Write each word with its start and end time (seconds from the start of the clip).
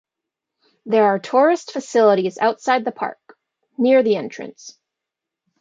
There 0.87 1.03
are 1.05 1.19
tourist 1.19 1.73
facilities 1.73 2.39
outside 2.39 2.85
the 2.85 2.91
park, 2.91 3.19
near 3.77 4.01
the 4.01 4.15
entrance. 4.15 4.75